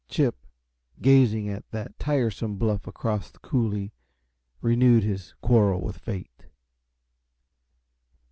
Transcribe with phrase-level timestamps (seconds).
[0.07, 0.35] Chip,
[0.99, 3.93] gazing at that tiresome bluff across the coulee,
[4.59, 6.47] renewed his quarrel with fate.